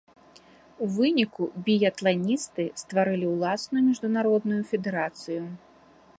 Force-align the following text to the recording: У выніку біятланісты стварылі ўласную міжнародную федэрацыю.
У 0.85 0.87
выніку 0.95 1.43
біятланісты 1.67 2.65
стварылі 2.83 3.27
ўласную 3.35 3.81
міжнародную 3.93 4.61
федэрацыю. 4.73 5.43